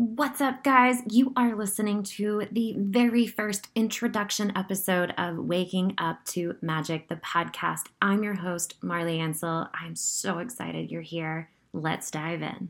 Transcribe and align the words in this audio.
What's 0.00 0.40
up, 0.40 0.62
guys? 0.62 1.02
You 1.10 1.32
are 1.36 1.56
listening 1.56 2.04
to 2.04 2.46
the 2.52 2.76
very 2.78 3.26
first 3.26 3.66
introduction 3.74 4.52
episode 4.54 5.12
of 5.18 5.38
Waking 5.38 5.96
Up 5.98 6.24
to 6.26 6.54
Magic, 6.62 7.08
the 7.08 7.16
podcast. 7.16 7.86
I'm 8.00 8.22
your 8.22 8.36
host, 8.36 8.74
Marley 8.80 9.18
Ansel. 9.18 9.68
I'm 9.74 9.96
so 9.96 10.38
excited 10.38 10.92
you're 10.92 11.02
here. 11.02 11.50
Let's 11.72 12.12
dive 12.12 12.42
in. 12.42 12.68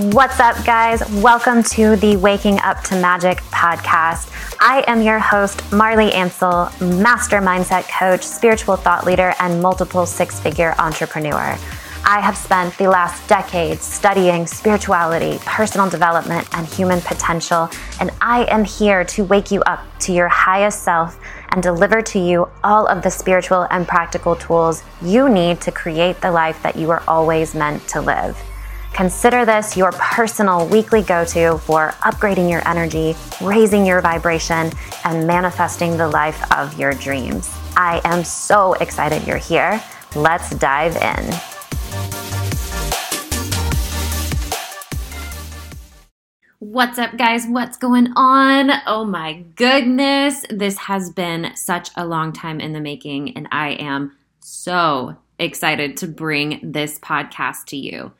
What's 0.00 0.40
up, 0.40 0.64
guys? 0.64 1.06
Welcome 1.20 1.62
to 1.62 1.94
the 1.96 2.16
Waking 2.16 2.58
Up 2.60 2.82
to 2.84 2.98
Magic 2.98 3.36
podcast. 3.50 4.32
I 4.58 4.82
am 4.86 5.02
your 5.02 5.18
host, 5.18 5.60
Marley 5.72 6.10
Ansel, 6.14 6.70
master 6.80 7.42
mindset 7.42 7.86
coach, 7.86 8.22
spiritual 8.22 8.76
thought 8.76 9.04
leader, 9.04 9.34
and 9.40 9.60
multiple 9.60 10.06
six 10.06 10.40
figure 10.40 10.74
entrepreneur. 10.78 11.54
I 12.02 12.20
have 12.20 12.34
spent 12.34 12.78
the 12.78 12.88
last 12.88 13.28
decade 13.28 13.80
studying 13.80 14.46
spirituality, 14.46 15.38
personal 15.44 15.90
development, 15.90 16.48
and 16.56 16.66
human 16.66 17.02
potential, 17.02 17.68
and 18.00 18.10
I 18.22 18.46
am 18.46 18.64
here 18.64 19.04
to 19.04 19.24
wake 19.24 19.50
you 19.50 19.60
up 19.64 19.84
to 20.00 20.14
your 20.14 20.28
highest 20.28 20.82
self 20.82 21.20
and 21.50 21.62
deliver 21.62 22.00
to 22.00 22.18
you 22.18 22.48
all 22.64 22.86
of 22.86 23.02
the 23.02 23.10
spiritual 23.10 23.66
and 23.70 23.86
practical 23.86 24.34
tools 24.34 24.82
you 25.02 25.28
need 25.28 25.60
to 25.60 25.70
create 25.70 26.22
the 26.22 26.32
life 26.32 26.62
that 26.62 26.76
you 26.76 26.90
are 26.90 27.02
always 27.06 27.54
meant 27.54 27.86
to 27.88 28.00
live. 28.00 28.42
Consider 28.92 29.44
this 29.44 29.76
your 29.76 29.92
personal 29.92 30.66
weekly 30.66 31.02
go 31.02 31.24
to 31.24 31.58
for 31.58 31.94
upgrading 32.00 32.50
your 32.50 32.66
energy, 32.68 33.14
raising 33.40 33.86
your 33.86 34.00
vibration, 34.00 34.72
and 35.04 35.26
manifesting 35.26 35.96
the 35.96 36.08
life 36.08 36.52
of 36.52 36.78
your 36.78 36.92
dreams. 36.92 37.50
I 37.76 38.00
am 38.04 38.24
so 38.24 38.74
excited 38.74 39.26
you're 39.26 39.38
here. 39.38 39.82
Let's 40.14 40.50
dive 40.50 40.96
in. 40.96 41.34
What's 46.58 46.98
up, 46.98 47.16
guys? 47.16 47.46
What's 47.46 47.76
going 47.78 48.08
on? 48.16 48.70
Oh 48.86 49.04
my 49.04 49.44
goodness. 49.54 50.44
This 50.50 50.76
has 50.76 51.10
been 51.10 51.52
such 51.56 51.88
a 51.96 52.04
long 52.04 52.32
time 52.32 52.60
in 52.60 52.74
the 52.74 52.80
making, 52.80 53.36
and 53.36 53.48
I 53.50 53.70
am 53.70 54.16
so 54.40 55.16
excited 55.38 55.96
to 55.96 56.06
bring 56.06 56.60
this 56.62 56.98
podcast 56.98 57.64
to 57.68 57.76
you. 57.76 58.12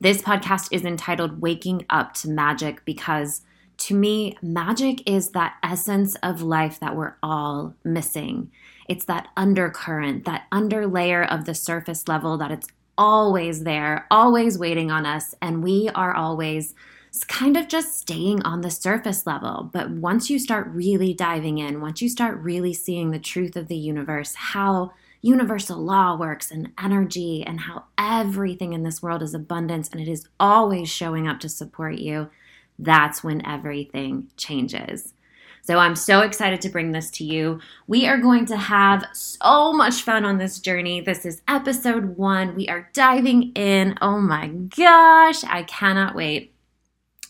This 0.00 0.22
podcast 0.22 0.68
is 0.70 0.84
entitled 0.84 1.40
Waking 1.40 1.84
Up 1.90 2.14
to 2.14 2.30
Magic 2.30 2.84
because 2.84 3.42
to 3.78 3.96
me, 3.96 4.36
magic 4.40 5.08
is 5.10 5.30
that 5.30 5.56
essence 5.60 6.14
of 6.22 6.40
life 6.40 6.78
that 6.78 6.94
we're 6.94 7.16
all 7.20 7.74
missing. 7.82 8.52
It's 8.88 9.04
that 9.06 9.26
undercurrent, 9.36 10.24
that 10.24 10.44
underlayer 10.52 11.28
of 11.28 11.46
the 11.46 11.54
surface 11.54 12.06
level 12.06 12.38
that 12.38 12.52
it's 12.52 12.68
always 12.96 13.64
there, 13.64 14.06
always 14.08 14.56
waiting 14.56 14.92
on 14.92 15.04
us, 15.04 15.34
and 15.42 15.64
we 15.64 15.88
are 15.96 16.14
always 16.14 16.76
kind 17.26 17.56
of 17.56 17.66
just 17.66 17.98
staying 17.98 18.40
on 18.44 18.60
the 18.60 18.70
surface 18.70 19.26
level. 19.26 19.68
But 19.72 19.90
once 19.90 20.30
you 20.30 20.38
start 20.38 20.68
really 20.68 21.12
diving 21.12 21.58
in, 21.58 21.80
once 21.80 22.00
you 22.00 22.08
start 22.08 22.38
really 22.38 22.72
seeing 22.72 23.10
the 23.10 23.18
truth 23.18 23.56
of 23.56 23.66
the 23.66 23.76
universe, 23.76 24.34
how 24.36 24.92
universal 25.20 25.78
law 25.78 26.16
works 26.16 26.50
and 26.50 26.72
energy 26.82 27.44
and 27.46 27.60
how 27.60 27.84
everything 27.96 28.72
in 28.72 28.82
this 28.82 29.02
world 29.02 29.22
is 29.22 29.34
abundance 29.34 29.88
and 29.88 30.00
it 30.00 30.08
is 30.08 30.28
always 30.38 30.88
showing 30.88 31.26
up 31.26 31.40
to 31.40 31.48
support 31.48 31.96
you, 31.96 32.28
that's 32.78 33.24
when 33.24 33.44
everything 33.46 34.28
changes. 34.36 35.14
So 35.62 35.78
I'm 35.78 35.96
so 35.96 36.20
excited 36.20 36.62
to 36.62 36.70
bring 36.70 36.92
this 36.92 37.10
to 37.10 37.24
you. 37.24 37.60
We 37.86 38.06
are 38.06 38.18
going 38.18 38.46
to 38.46 38.56
have 38.56 39.04
so 39.12 39.72
much 39.72 40.02
fun 40.02 40.24
on 40.24 40.38
this 40.38 40.60
journey. 40.60 41.00
This 41.00 41.26
is 41.26 41.42
episode 41.46 42.16
one. 42.16 42.54
We 42.54 42.68
are 42.68 42.88
diving 42.94 43.52
in. 43.52 43.98
Oh 44.00 44.18
my 44.18 44.48
gosh, 44.48 45.44
I 45.44 45.64
cannot 45.64 46.14
wait. 46.14 46.54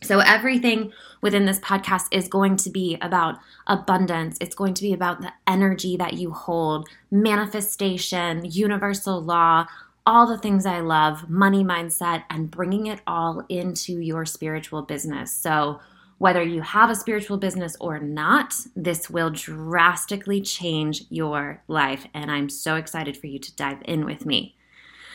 So, 0.01 0.21
everything 0.21 0.93
within 1.23 1.45
this 1.45 1.59
podcast 1.59 2.07
is 2.13 2.29
going 2.29 2.57
to 2.59 2.71
be 2.71 2.97
about 3.01 3.39
abundance. 3.67 4.39
It's 4.41 4.55
going 4.55 4.75
to 4.75 4.83
be 4.83 4.93
about 4.93 5.21
the 5.21 5.33
energy 5.47 5.97
that 5.97 6.15
you 6.15 6.31
hold, 6.31 6.89
manifestation, 7.11 8.45
universal 8.45 9.21
law, 9.21 9.67
all 10.07 10.27
the 10.27 10.39
things 10.39 10.65
I 10.67 10.81
love, 10.81 11.29
money 11.29 11.65
mindset, 11.65 12.25
and 12.31 12.51
bringing 12.51 12.87
it 12.87 13.01
all 13.07 13.45
into 13.49 14.01
your 14.01 14.25
spiritual 14.25 14.83
business. 14.83 15.33
So, 15.33 15.81
whether 16.19 16.43
you 16.43 16.63
have 16.63 16.91
a 16.91 16.95
spiritual 16.95 17.37
business 17.37 17.77
or 17.81 17.99
not, 17.99 18.55
this 18.75 19.11
will 19.11 19.31
drastically 19.31 20.41
change 20.41 21.05
your 21.11 21.63
life. 21.69 22.07
And 22.15 22.31
I'm 22.31 22.49
so 22.49 22.77
excited 22.77 23.17
for 23.17 23.27
you 23.27 23.39
to 23.39 23.55
dive 23.57 23.83
in 23.85 24.05
with 24.05 24.25
me. 24.25 24.57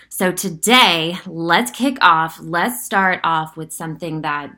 So, 0.10 0.34
today, 0.34 1.18
let's 1.26 1.72
kick 1.72 1.98
off. 2.02 2.38
Let's 2.42 2.86
start 2.86 3.22
off 3.24 3.56
with 3.56 3.72
something 3.72 4.22
that 4.22 4.54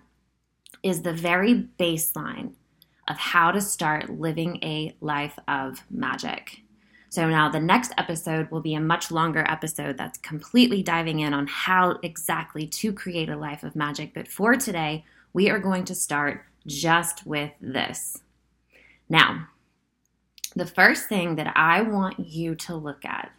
is 0.86 1.02
the 1.02 1.12
very 1.12 1.68
baseline 1.80 2.54
of 3.08 3.18
how 3.18 3.52
to 3.52 3.60
start 3.60 4.08
living 4.08 4.60
a 4.64 4.96
life 5.02 5.38
of 5.48 5.84
magic. 5.90 6.62
So, 7.10 7.28
now 7.28 7.50
the 7.50 7.60
next 7.60 7.92
episode 7.98 8.52
will 8.52 8.62
be 8.62 8.76
a 8.76 8.80
much 8.80 9.10
longer 9.10 9.44
episode 9.50 9.98
that's 9.98 10.20
completely 10.20 10.84
diving 10.84 11.22
in 11.22 11.34
on 11.34 11.48
how 11.48 11.98
exactly 12.04 12.68
to 12.68 12.94
create 12.94 13.30
a 13.30 13.36
life 13.36 13.64
of 13.64 13.76
magic. 13.76 14.14
But 14.14 14.28
for 14.28 14.56
today, 14.56 15.04
we 15.34 15.50
are 15.50 15.58
going 15.60 15.86
to 15.86 15.96
start 15.96 16.46
just 16.68 17.26
with 17.26 17.52
this. 17.60 18.20
Now, 19.10 19.48
the 20.56 20.68
first 20.68 21.10
thing 21.10 21.36
that 21.36 21.52
I 21.56 21.82
want 21.82 22.20
you 22.20 22.54
to 22.56 22.76
look 22.76 23.06
at 23.06 23.32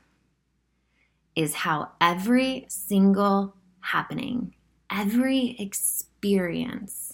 is 1.36 1.54
how 1.54 1.90
every 2.00 2.66
single 2.68 3.54
happening, 3.80 4.54
every 4.90 5.54
experience, 5.60 7.05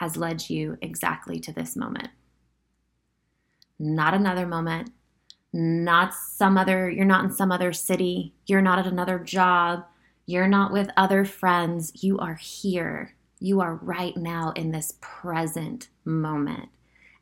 has 0.00 0.16
led 0.16 0.48
you 0.48 0.76
exactly 0.80 1.38
to 1.38 1.52
this 1.52 1.76
moment. 1.76 2.08
Not 3.78 4.14
another 4.14 4.46
moment, 4.46 4.90
not 5.52 6.14
some 6.14 6.58
other, 6.58 6.90
you're 6.90 7.04
not 7.04 7.24
in 7.24 7.30
some 7.30 7.52
other 7.52 7.72
city, 7.72 8.34
you're 8.46 8.62
not 8.62 8.78
at 8.78 8.86
another 8.86 9.18
job, 9.18 9.84
you're 10.24 10.48
not 10.48 10.72
with 10.72 10.90
other 10.96 11.24
friends. 11.24 12.04
You 12.04 12.18
are 12.18 12.36
here. 12.36 13.16
You 13.40 13.60
are 13.60 13.74
right 13.74 14.16
now 14.16 14.52
in 14.54 14.70
this 14.70 14.94
present 15.00 15.88
moment. 16.04 16.68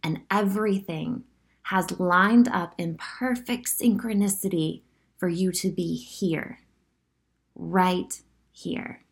And 0.02 0.20
everything 0.30 1.24
has 1.62 1.98
lined 1.98 2.48
up 2.48 2.74
in 2.76 2.98
perfect 2.98 3.66
synchronicity 3.66 4.82
for 5.16 5.28
you 5.28 5.52
to 5.52 5.70
be 5.70 5.96
here, 5.96 6.60
right 7.54 8.20
here. 8.52 9.04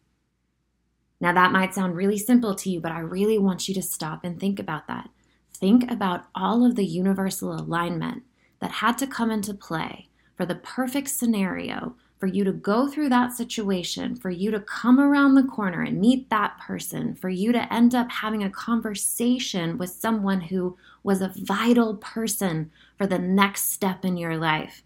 Now, 1.21 1.33
that 1.33 1.53
might 1.53 1.75
sound 1.75 1.97
really 1.97 2.19
simple 2.19 2.55
to 2.55 2.71
you, 2.71 2.81
but 2.81 2.93
I 2.93 3.01
really 3.01 3.39
want 3.39 3.69
you 3.69 3.75
to 3.75 3.83
stop 3.83 4.25
and 4.25 4.39
think 4.39 4.59
about 4.59 4.87
that. 4.89 5.09
Think 5.55 5.91
about 5.91 6.27
all 6.35 6.67
of 6.67 6.77
the 6.77 6.85
universal 6.85 7.55
alignment 7.55 8.23
that 8.61 8.71
had 8.71 8.99
to 8.99 9.07
come 9.07 9.31
into 9.31 9.55
play 9.55 10.09
for 10.37 10.45
the 10.45 10.57
perfect 10.57 11.09
scenario 11.09 11.97
for 12.19 12.27
you 12.27 12.45
to 12.45 12.53
go 12.53 12.89
through 12.89 13.11
that 13.11 13.33
situation, 13.33 14.17
for 14.17 14.31
you 14.31 14.51
to 14.51 14.61
come 14.61 14.99
around 14.99 15.35
the 15.35 15.43
corner 15.43 15.83
and 15.83 16.01
meet 16.01 16.31
that 16.31 16.59
person, 16.59 17.15
for 17.15 17.29
you 17.29 17.53
to 17.53 17.73
end 17.73 17.95
up 17.95 18.11
having 18.11 18.43
a 18.43 18.51
conversation 18.51 19.77
with 19.77 19.91
someone 19.91 20.41
who 20.41 20.77
was 21.03 21.21
a 21.21 21.33
vital 21.37 21.97
person 21.97 22.71
for 22.97 23.07
the 23.07 23.19
next 23.19 23.71
step 23.71 24.05
in 24.05 24.17
your 24.17 24.37
life. 24.37 24.83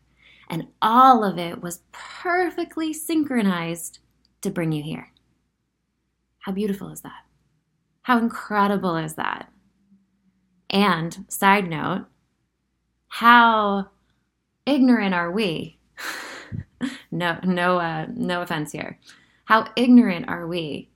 And 0.49 0.67
all 0.83 1.23
of 1.23 1.39
it 1.39 1.63
was 1.63 1.83
perfectly 1.93 2.93
synchronized 2.93 4.01
to 4.43 4.51
bring 4.51 4.73
you 4.73 4.83
here. 4.83 5.13
How 6.51 6.55
beautiful 6.55 6.89
is 6.89 7.03
that? 7.03 7.27
How 8.03 8.19
incredible 8.19 8.97
is 8.97 9.15
that? 9.15 9.53
And 10.69 11.25
side 11.29 11.71
note, 11.71 12.07
how 13.07 13.91
ignorant 14.67 15.15
are 15.15 15.31
we? 15.31 15.79
no, 17.13 17.39
no, 17.45 17.79
uh, 17.79 18.07
no 18.13 18.43
offense 18.43 18.73
here. 18.73 18.99
How 19.45 19.69
ignorant 19.77 20.29
are 20.29 20.49
we 20.49 20.91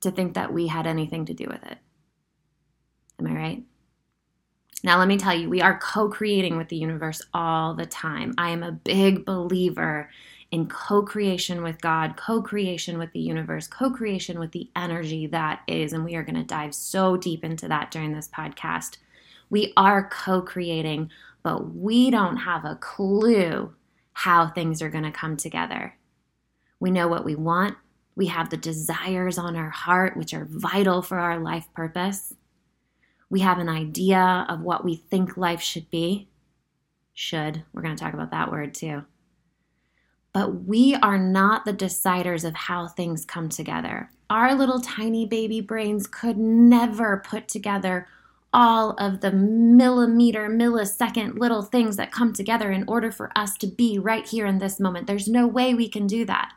to 0.00 0.10
think 0.10 0.32
that 0.32 0.54
we 0.54 0.66
had 0.66 0.86
anything 0.86 1.26
to 1.26 1.34
do 1.34 1.44
with 1.46 1.62
it? 1.64 1.76
Am 3.20 3.26
I 3.26 3.34
right? 3.34 3.62
Now, 4.82 4.98
let 4.98 5.08
me 5.08 5.18
tell 5.18 5.38
you, 5.38 5.50
we 5.50 5.60
are 5.60 5.78
co 5.78 6.08
creating 6.08 6.56
with 6.56 6.70
the 6.70 6.76
universe 6.76 7.20
all 7.34 7.74
the 7.74 7.84
time. 7.84 8.32
I 8.38 8.48
am 8.48 8.62
a 8.62 8.72
big 8.72 9.26
believer 9.26 10.08
in 10.50 10.68
co 10.68 11.02
creation 11.02 11.62
with 11.62 11.80
God, 11.80 12.16
co 12.16 12.40
creation 12.40 12.98
with 12.98 13.12
the 13.12 13.20
universe, 13.20 13.66
co 13.66 13.90
creation 13.90 14.38
with 14.38 14.52
the 14.52 14.70
energy 14.76 15.26
that 15.28 15.62
is. 15.66 15.92
And 15.92 16.04
we 16.04 16.14
are 16.14 16.22
going 16.22 16.36
to 16.36 16.44
dive 16.44 16.74
so 16.74 17.16
deep 17.16 17.44
into 17.44 17.68
that 17.68 17.90
during 17.90 18.12
this 18.12 18.28
podcast. 18.28 18.98
We 19.50 19.72
are 19.76 20.08
co 20.08 20.42
creating, 20.42 21.10
but 21.42 21.74
we 21.74 22.10
don't 22.10 22.38
have 22.38 22.64
a 22.64 22.76
clue 22.76 23.74
how 24.12 24.48
things 24.48 24.80
are 24.80 24.90
going 24.90 25.04
to 25.04 25.10
come 25.10 25.36
together. 25.36 25.94
We 26.80 26.90
know 26.90 27.08
what 27.08 27.24
we 27.24 27.34
want, 27.34 27.76
we 28.16 28.26
have 28.26 28.48
the 28.48 28.56
desires 28.56 29.36
on 29.36 29.56
our 29.56 29.70
heart, 29.70 30.16
which 30.16 30.32
are 30.32 30.48
vital 30.50 31.02
for 31.02 31.18
our 31.18 31.38
life 31.38 31.66
purpose. 31.74 32.34
We 33.28 33.40
have 33.40 33.58
an 33.58 33.68
idea 33.68 34.46
of 34.48 34.62
what 34.62 34.84
we 34.84 34.96
think 34.96 35.36
life 35.36 35.60
should 35.60 35.90
be. 35.90 36.28
Should. 37.12 37.62
We're 37.72 37.82
going 37.82 37.94
to 37.94 38.02
talk 38.02 38.14
about 38.14 38.30
that 38.30 38.50
word 38.50 38.72
too. 38.74 39.04
But 40.36 40.66
we 40.66 40.94
are 40.96 41.16
not 41.16 41.64
the 41.64 41.72
deciders 41.72 42.44
of 42.44 42.54
how 42.54 42.88
things 42.88 43.24
come 43.24 43.48
together. 43.48 44.10
Our 44.28 44.54
little 44.54 44.82
tiny 44.82 45.24
baby 45.24 45.62
brains 45.62 46.06
could 46.06 46.36
never 46.36 47.22
put 47.26 47.48
together 47.48 48.06
all 48.52 48.90
of 48.98 49.22
the 49.22 49.32
millimeter, 49.32 50.50
millisecond 50.50 51.38
little 51.38 51.62
things 51.62 51.96
that 51.96 52.12
come 52.12 52.34
together 52.34 52.70
in 52.70 52.84
order 52.86 53.10
for 53.10 53.32
us 53.34 53.56
to 53.56 53.66
be 53.66 53.98
right 53.98 54.28
here 54.28 54.44
in 54.44 54.58
this 54.58 54.78
moment. 54.78 55.06
There's 55.06 55.26
no 55.26 55.46
way 55.46 55.72
we 55.72 55.88
can 55.88 56.06
do 56.06 56.26
that. 56.26 56.52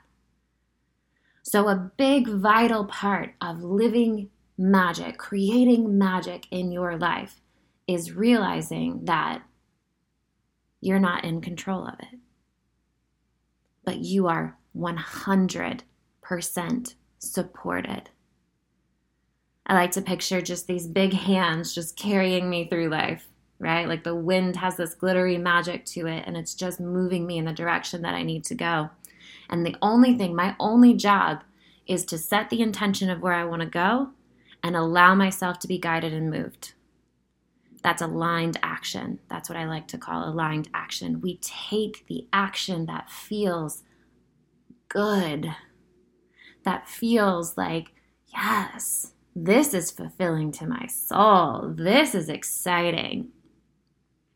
So, 1.42 1.70
a 1.70 1.92
big 1.96 2.28
vital 2.28 2.84
part 2.84 3.36
of 3.40 3.64
living 3.64 4.30
magic, 4.58 5.18
creating 5.18 5.98
magic 5.98 6.48
in 6.52 6.74
your 6.74 6.98
life, 6.98 7.40
is 7.88 8.12
realizing 8.12 9.06
that 9.06 9.42
you're 10.82 11.00
not 11.00 11.24
in 11.24 11.40
control 11.40 11.88
of 11.88 11.94
it, 12.00 12.20
but 13.90 13.98
you 13.98 14.28
are 14.28 14.56
100% 14.78 15.82
supported. 17.18 18.04
I 19.66 19.74
like 19.74 19.90
to 19.94 20.04
picture 20.04 20.42
just 20.42 20.68
these 20.68 20.86
big 20.86 21.12
hands 21.12 21.74
just 21.74 21.98
carrying 21.98 22.52
me 22.52 22.70
through 22.70 22.90
life, 22.90 23.28
right? 23.58 23.88
Like 23.88 24.04
the 24.04 24.14
wind 24.14 24.58
has 24.58 24.78
this 24.78 24.94
glittery 24.94 25.40
magic 25.40 25.86
to 25.86 26.06
it 26.06 26.26
and 26.28 26.38
it's 26.38 26.54
just 26.54 26.80
moving 26.80 27.26
me 27.26 27.40
in 27.40 27.46
the 27.46 27.52
direction 27.52 28.04
that 28.04 28.14
I 28.14 28.22
need 28.22 28.44
to 28.44 28.54
go. 28.54 28.92
And 29.50 29.66
the 29.66 29.76
only 29.82 30.16
thing, 30.16 30.36
my 30.36 30.56
only 30.60 30.94
job 30.94 31.44
is 31.88 32.06
to 32.06 32.20
set 32.20 32.52
the 32.52 32.62
intention 32.62 33.10
of 33.10 33.22
where 33.22 33.34
I 33.34 33.46
want 33.46 33.64
to 33.64 33.68
go 33.68 34.10
and 34.62 34.76
allow 34.76 35.16
myself 35.16 35.58
to 35.62 35.68
be 35.68 35.80
guided 35.80 36.14
and 36.14 36.30
moved. 36.30 36.74
That's 37.82 38.02
aligned 38.02 38.60
action. 38.62 39.20
That's 39.30 39.50
what 39.50 39.58
I 39.58 39.66
like 39.66 39.88
to 39.90 39.98
call 39.98 40.28
aligned 40.28 40.70
action. 40.74 41.22
We 41.22 41.38
take 41.38 42.06
the 42.08 42.28
action 42.34 42.86
that 42.88 43.10
feels 43.10 43.84
good, 44.90 45.56
that 46.64 46.88
feels 46.88 47.58
like, 47.58 47.94
yes, 48.28 49.14
this 49.36 49.74
is 49.74 49.92
fulfilling 49.92 50.52
to 50.54 50.68
my 50.68 50.88
soul. 50.88 51.74
This 51.76 52.14
is 52.16 52.28
exciting. 52.28 53.30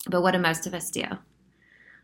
But 0.10 0.22
what 0.22 0.32
do 0.32 0.40
most 0.40 0.66
of 0.68 0.74
us 0.74 0.90
do? 0.90 1.04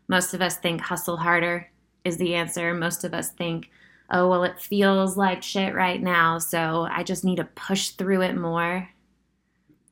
Most 0.08 0.34
of 0.34 0.42
us 0.42 0.56
think 0.56 0.80
hustle 0.80 1.16
harder 1.16 1.70
is 2.04 2.16
the 2.16 2.34
answer. 2.34 2.74
Most 2.74 3.04
of 3.04 3.14
us 3.14 3.30
think, 3.30 3.70
oh, 4.10 4.28
well, 4.28 4.44
it 4.44 4.58
feels 4.58 5.16
like 5.16 5.42
shit 5.42 5.74
right 5.74 6.02
now, 6.02 6.38
so 6.38 6.86
I 6.90 7.02
just 7.02 7.24
need 7.24 7.36
to 7.36 7.44
push 7.44 7.90
through 7.90 8.22
it 8.22 8.36
more. 8.36 8.88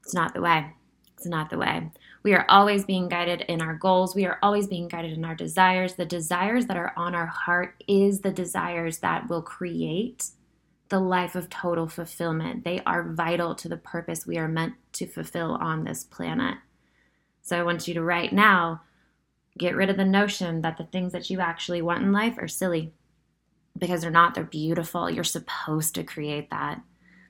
It's 0.03 0.15
not 0.15 0.35
the 0.35 0.41
way. 0.41 0.73
It's 1.19 1.27
not 1.27 1.51
the 1.51 1.59
way. 1.59 1.91
We 2.23 2.33
are 2.35 2.47
always 2.49 2.85
being 2.85 3.09
guided 3.09 3.41
in 3.49 3.61
our 3.61 3.75
goals. 3.75 4.15
We 4.15 4.25
are 4.25 4.39
always 4.41 4.69
being 4.69 4.87
guided 4.87 5.15
in 5.15 5.25
our 5.25 5.35
desires. 5.35 5.95
The 5.95 6.07
desires 6.07 6.67
that 6.67 6.77
are 6.77 6.93
on 6.97 7.17
our 7.17 7.27
heart 7.27 7.83
is 7.89 8.21
the 8.21 8.31
desires 8.31 8.99
that 8.99 9.29
will 9.29 9.43
create 9.43 10.29
the 10.91 11.01
life 11.01 11.35
of 11.35 11.51
total 11.51 11.89
fulfillment. 11.89 12.63
They 12.63 12.83
are 12.87 13.13
vital 13.13 13.57
to 13.57 13.69
the 13.69 13.77
purpose 13.77 14.29
we 14.29 14.39
are 14.39 14.47
meant 14.47 14.75
to 14.93 15.09
fulfill 15.09 15.57
on 15.57 15.83
this 15.83 16.05
planet. 16.05 16.59
So 17.43 17.59
I 17.59 17.65
want 17.65 17.89
you 17.89 17.95
to 17.95 18.03
right 18.03 18.33
now 18.33 18.83
get 19.59 19.75
rid 19.75 19.91
of 19.91 19.97
the 19.97 20.05
notion 20.05 20.63
that 20.63 20.77
the 20.77 20.85
things 20.85 21.11
that 21.13 21.31
you 21.31 21.41
actually 21.41 21.83
want 21.83 22.05
in 22.05 22.13
life 22.13 22.37
are 22.39 22.47
silly 22.47 22.93
because 23.77 24.03
they're 24.03 24.11
not, 24.13 24.37
they're 24.37 24.45
beautiful. 24.45 25.11
You're 25.11 25.25
supposed 25.25 25.97
to 25.97 26.05
create 26.05 26.51
that. 26.51 26.81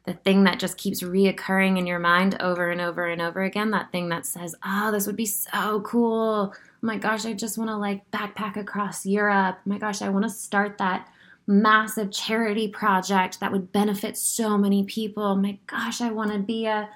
The 0.08 0.14
thing 0.14 0.44
that 0.44 0.58
just 0.58 0.78
keeps 0.78 1.02
reoccurring 1.02 1.76
in 1.76 1.86
your 1.86 1.98
mind 1.98 2.40
over 2.40 2.70
and 2.70 2.80
over 2.80 3.04
and 3.06 3.20
over 3.20 3.42
again, 3.42 3.72
that 3.72 3.92
thing 3.92 4.08
that 4.08 4.24
says, 4.24 4.54
oh, 4.64 4.90
this 4.90 5.06
would 5.06 5.16
be 5.16 5.26
so 5.26 5.82
cool. 5.82 6.54
Oh 6.54 6.58
my 6.80 6.96
gosh, 6.96 7.26
I 7.26 7.34
just 7.34 7.58
want 7.58 7.68
to 7.68 7.76
like 7.76 8.10
backpack 8.10 8.56
across 8.56 9.04
Europe. 9.04 9.58
Oh 9.58 9.68
my 9.68 9.76
gosh, 9.76 10.00
I 10.00 10.08
want 10.08 10.24
to 10.24 10.30
start 10.30 10.78
that 10.78 11.10
massive 11.46 12.10
charity 12.10 12.68
project 12.68 13.38
that 13.40 13.52
would 13.52 13.70
benefit 13.70 14.16
so 14.16 14.56
many 14.56 14.82
people. 14.82 15.24
Oh 15.24 15.36
my 15.36 15.58
gosh, 15.66 16.00
I 16.00 16.10
want 16.10 16.32
to 16.32 16.38
be 16.38 16.64
a 16.64 16.88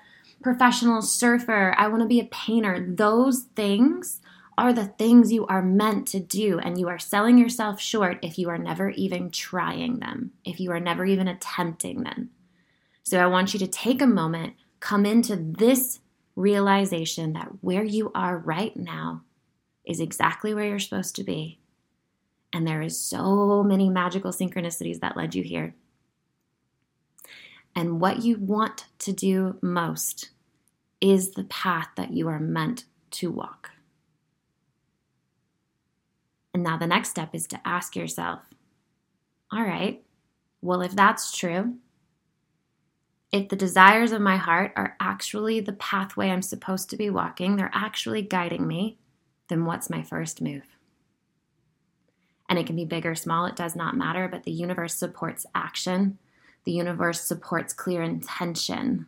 professional 0.43 1.03
surfer. 1.03 1.75
I 1.77 1.89
want 1.89 2.01
to 2.01 2.09
be 2.09 2.21
a 2.21 2.25
painter. 2.25 2.95
Those 2.97 3.43
things 3.55 4.23
are 4.57 4.73
the 4.73 4.87
things 4.87 5.31
you 5.31 5.47
are 5.49 5.61
meant 5.61 6.09
to 6.09 6.21
do, 6.21 6.59
and 6.61 6.81
you 6.81 6.89
are 6.89 6.99
selling 6.99 7.37
yourself 7.37 7.79
short 7.79 8.21
if 8.23 8.39
you 8.39 8.49
are 8.49 8.57
never 8.57 8.89
even 8.89 9.31
trying 9.31 9.99
them, 9.99 10.31
if 10.47 10.59
you 10.61 10.71
are 10.71 10.81
never 10.81 11.05
even 11.05 11.29
attempting 11.29 12.05
them. 12.05 12.31
So 13.03 13.19
I 13.19 13.27
want 13.27 13.53
you 13.53 13.59
to 13.61 13.67
take 13.67 14.01
a 14.01 14.07
moment, 14.07 14.55
come 14.81 15.05
into 15.05 15.37
this 15.37 16.01
realization 16.37 17.33
that 17.35 17.49
where 17.61 17.85
you 17.85 18.11
are 18.15 18.39
right 18.39 18.77
now 18.77 19.23
is 19.85 20.01
exactly 20.01 20.55
where 20.55 20.67
you're 20.67 20.79
supposed 20.79 21.17
to 21.17 21.25
be 21.25 21.59
and 22.53 22.67
there 22.67 22.83
is 22.83 22.99
so 22.99 23.63
many 23.63 23.89
magical 23.89 24.31
synchronicities 24.31 25.01
that 25.01 25.17
led 25.17 25.35
you 25.35 25.43
here. 25.43 25.75
And 27.75 28.01
what 28.01 28.23
you 28.23 28.37
want 28.39 28.87
to 28.99 29.13
do 29.13 29.57
most 29.63 30.31
is 31.01 31.31
the 31.31 31.45
path 31.45 31.89
that 31.97 32.13
you 32.13 32.29
are 32.29 32.39
meant 32.39 32.85
to 33.13 33.31
walk. 33.31 33.71
And 36.53 36.63
now 36.63 36.77
the 36.77 36.87
next 36.87 37.09
step 37.09 37.35
is 37.35 37.47
to 37.49 37.61
ask 37.67 37.97
yourself 37.97 38.41
all 39.51 39.63
right, 39.63 40.03
well, 40.63 40.81
if 40.81 40.93
that's 40.93 41.37
true, 41.37 41.75
if 43.33 43.49
the 43.49 43.57
desires 43.57 44.13
of 44.13 44.21
my 44.21 44.37
heart 44.37 44.73
are 44.77 44.97
actually 45.01 45.61
the 45.61 45.73
pathway 45.73 46.31
I'm 46.31 46.43
supposed 46.43 46.91
to 46.91 46.97
be 46.97 47.11
walking, 47.11 47.57
they're 47.57 47.71
actually 47.73 48.23
guiding 48.23 48.67
me, 48.67 48.99
then 49.49 49.65
what's 49.65 49.91
my 49.91 50.03
first 50.03 50.41
move? 50.41 50.65
and 52.53 52.59
it 52.59 52.67
can 52.67 52.77
be 52.77 52.85
big 52.85 53.07
or 53.07 53.15
small, 53.15 53.47
it 53.47 53.57
does 53.57 53.75
not 53.75 53.97
matter, 53.97 54.29
but 54.29 54.43
the 54.43 54.53
universe 54.53 54.95
supports 54.95 55.47
action. 55.55 56.19
The 56.65 56.73
universe 56.73 57.23
supports 57.23 57.73
clear 57.73 58.03
intention. 58.03 59.07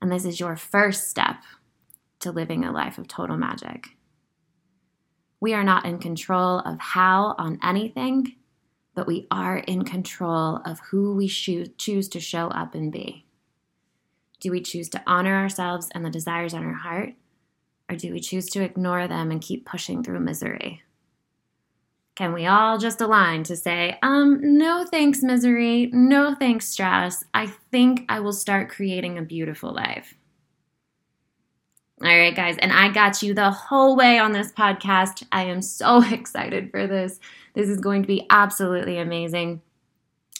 And 0.00 0.10
this 0.10 0.24
is 0.24 0.40
your 0.40 0.56
first 0.56 1.10
step 1.10 1.36
to 2.20 2.32
living 2.32 2.64
a 2.64 2.72
life 2.72 2.96
of 2.96 3.08
total 3.08 3.36
magic. 3.36 3.88
We 5.38 5.52
are 5.52 5.62
not 5.62 5.84
in 5.84 5.98
control 5.98 6.60
of 6.60 6.80
how 6.80 7.34
on 7.36 7.58
anything, 7.62 8.36
but 8.98 9.06
we 9.06 9.28
are 9.30 9.58
in 9.58 9.84
control 9.84 10.56
of 10.64 10.80
who 10.80 11.14
we 11.14 11.28
choose 11.28 12.08
to 12.08 12.18
show 12.18 12.48
up 12.48 12.74
and 12.74 12.90
be. 12.90 13.24
Do 14.40 14.50
we 14.50 14.60
choose 14.60 14.88
to 14.88 15.02
honor 15.06 15.36
ourselves 15.36 15.88
and 15.94 16.04
the 16.04 16.10
desires 16.10 16.52
on 16.52 16.64
our 16.64 16.74
heart, 16.74 17.14
or 17.88 17.94
do 17.94 18.12
we 18.12 18.18
choose 18.18 18.46
to 18.46 18.64
ignore 18.64 19.06
them 19.06 19.30
and 19.30 19.40
keep 19.40 19.64
pushing 19.64 20.02
through 20.02 20.18
misery? 20.18 20.82
Can 22.16 22.32
we 22.32 22.46
all 22.46 22.76
just 22.76 23.00
align 23.00 23.44
to 23.44 23.54
say, 23.54 23.96
um, 24.02 24.40
no 24.58 24.84
thanks, 24.84 25.22
misery, 25.22 25.90
no 25.92 26.34
thanks, 26.34 26.66
stress. 26.66 27.22
I 27.32 27.46
think 27.70 28.04
I 28.08 28.18
will 28.18 28.32
start 28.32 28.68
creating 28.68 29.16
a 29.16 29.22
beautiful 29.22 29.72
life. 29.72 30.14
All 32.00 32.06
right, 32.06 32.34
guys, 32.34 32.56
and 32.58 32.72
I 32.72 32.92
got 32.92 33.24
you 33.24 33.34
the 33.34 33.50
whole 33.50 33.96
way 33.96 34.20
on 34.20 34.30
this 34.30 34.52
podcast. 34.52 35.26
I 35.32 35.42
am 35.44 35.60
so 35.60 36.00
excited 36.12 36.70
for 36.70 36.86
this. 36.86 37.18
This 37.54 37.68
is 37.68 37.80
going 37.80 38.02
to 38.02 38.06
be 38.06 38.24
absolutely 38.30 38.98
amazing. 38.98 39.62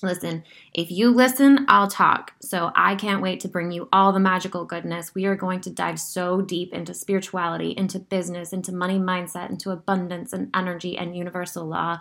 Listen, 0.01 0.45
if 0.73 0.93
you 0.93 1.11
listen, 1.11 1.67
I'll 1.67 1.89
talk. 1.89 2.33
So 2.41 2.71
I 2.77 2.95
can't 2.95 3.23
wait 3.23 3.41
to 3.41 3.49
bring 3.49 3.73
you 3.73 3.89
all 3.93 4.13
the 4.13 4.21
magical 4.21 4.65
goodness. 4.65 5.17
We 5.17 5.25
are 5.25 5.35
going 5.35 5.61
to 5.63 5.71
dive 5.71 5.99
so 5.99 6.41
deep 6.41 6.73
into 6.73 6.95
spirituality, 6.95 7.75
into 7.77 7.99
business, 7.99 8.53
into 8.53 8.73
money 8.73 9.01
mindset, 9.01 9.51
into 9.51 9.73
abundance 9.73 10.33
and 10.33 10.51
energy 10.55 10.97
and 10.97 11.17
universal 11.17 11.67
law. 11.67 11.99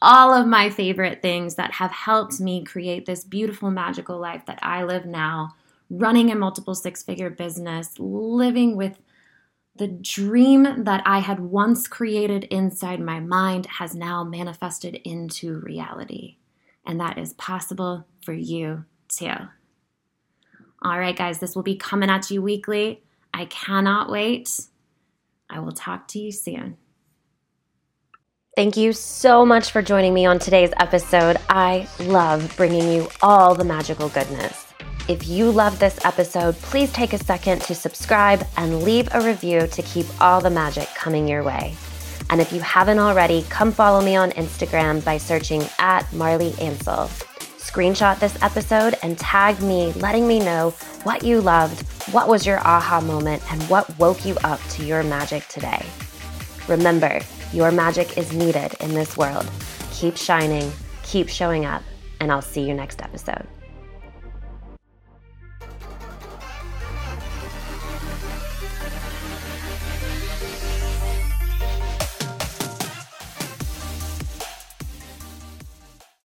All 0.00 0.32
of 0.32 0.46
my 0.46 0.70
favorite 0.70 1.22
things 1.22 1.56
that 1.56 1.72
have 1.72 1.90
helped 1.90 2.38
me 2.38 2.62
create 2.62 3.06
this 3.06 3.24
beautiful, 3.24 3.72
magical 3.72 4.20
life 4.20 4.46
that 4.46 4.60
I 4.62 4.84
live 4.84 5.06
now, 5.06 5.56
running 5.92 6.30
a 6.30 6.34
multiple 6.34 6.74
six 6.74 7.02
figure 7.02 7.30
business, 7.30 7.98
living 7.98 8.76
with 8.76 8.98
the 9.76 9.88
dream 9.88 10.84
that 10.84 11.02
I 11.06 11.20
had 11.20 11.40
once 11.40 11.86
created 11.86 12.44
inside 12.44 13.00
my 13.00 13.20
mind 13.20 13.66
has 13.78 13.94
now 13.94 14.24
manifested 14.24 14.96
into 15.04 15.60
reality 15.60 16.36
and 16.84 17.00
that 17.00 17.18
is 17.18 17.32
possible 17.34 18.06
for 18.24 18.32
you 18.32 18.84
too. 19.08 19.32
All 20.82 20.98
right, 20.98 21.16
guys, 21.16 21.38
this 21.38 21.54
will 21.54 21.62
be 21.62 21.76
coming 21.76 22.10
at 22.10 22.30
you 22.30 22.42
weekly. 22.42 23.02
I 23.32 23.44
cannot 23.46 24.10
wait. 24.10 24.60
I 25.48 25.60
will 25.60 25.72
talk 25.72 26.08
to 26.08 26.18
you 26.18 26.32
soon. 26.32 26.76
Thank 28.56 28.76
you 28.76 28.92
so 28.92 29.46
much 29.46 29.70
for 29.70 29.80
joining 29.80 30.12
me 30.12 30.26
on 30.26 30.38
today's 30.38 30.72
episode. 30.78 31.38
I 31.48 31.88
love 32.00 32.54
bringing 32.56 32.90
you 32.92 33.08
all 33.22 33.54
the 33.54 33.64
magical 33.64 34.08
goodness. 34.10 34.71
If 35.08 35.26
you 35.26 35.50
love 35.50 35.80
this 35.80 35.98
episode, 36.04 36.54
please 36.58 36.92
take 36.92 37.12
a 37.12 37.18
second 37.18 37.62
to 37.62 37.74
subscribe 37.74 38.46
and 38.56 38.84
leave 38.84 39.08
a 39.12 39.20
review 39.20 39.66
to 39.66 39.82
keep 39.82 40.06
all 40.20 40.40
the 40.40 40.48
magic 40.48 40.86
coming 40.94 41.26
your 41.26 41.42
way. 41.42 41.74
And 42.30 42.40
if 42.40 42.52
you 42.52 42.60
haven't 42.60 43.00
already, 43.00 43.44
come 43.48 43.72
follow 43.72 44.00
me 44.00 44.14
on 44.14 44.30
Instagram 44.32 45.04
by 45.04 45.18
searching 45.18 45.64
at 45.80 46.10
Marley 46.12 46.54
Ansell. 46.60 47.08
screenshot 47.58 48.20
this 48.20 48.40
episode 48.42 48.94
and 49.02 49.18
tag 49.18 49.60
me, 49.60 49.92
letting 49.94 50.28
me 50.28 50.38
know 50.38 50.70
what 51.02 51.24
you 51.24 51.40
loved, 51.40 51.82
what 52.12 52.28
was 52.28 52.46
your 52.46 52.60
aha 52.60 53.00
moment, 53.00 53.42
and 53.52 53.60
what 53.64 53.98
woke 53.98 54.24
you 54.24 54.36
up 54.44 54.60
to 54.70 54.84
your 54.84 55.02
magic 55.02 55.48
today. 55.48 55.84
Remember, 56.68 57.20
your 57.52 57.72
magic 57.72 58.16
is 58.16 58.32
needed 58.32 58.74
in 58.78 58.94
this 58.94 59.16
world. 59.16 59.50
Keep 59.90 60.16
shining, 60.16 60.70
keep 61.02 61.28
showing 61.28 61.64
up, 61.64 61.82
and 62.20 62.30
I'll 62.30 62.40
see 62.40 62.62
you 62.62 62.72
next 62.72 63.02
episode. 63.02 63.46